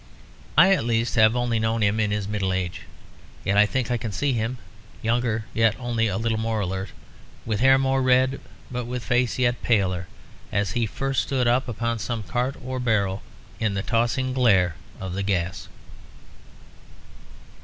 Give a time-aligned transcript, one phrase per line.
[0.57, 2.81] I, at least, have only known him in his middle age;
[3.45, 4.57] yet I think I can see him,
[5.03, 6.89] younger yet only a little more alert,
[7.45, 8.41] with hair more red
[8.71, 10.07] but with face yet paler,
[10.51, 13.21] as he first stood up upon some cart or barrow
[13.59, 15.67] in the tossing glare of the gas.